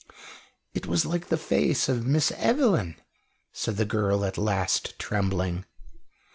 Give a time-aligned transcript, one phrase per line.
[0.73, 2.95] "It was like the face of Miss Evelyn,"
[3.53, 5.63] said the girl at last, trembling.